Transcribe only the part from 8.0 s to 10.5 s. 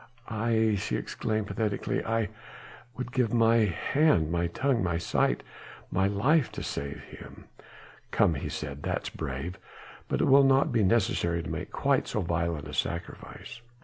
"Come!" he said, "that's brave! but it will